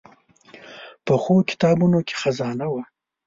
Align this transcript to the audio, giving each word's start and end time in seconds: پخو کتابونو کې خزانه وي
پخو 1.05 1.35
کتابونو 1.49 1.99
کې 2.07 2.15
خزانه 2.21 2.65
وي 2.73 2.83